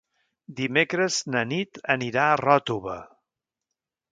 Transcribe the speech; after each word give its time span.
Dimecres 0.59 1.17
na 1.35 1.43
Nit 1.49 1.79
anirà 1.97 2.25
a 2.31 2.41
Ròtova. 2.45 2.97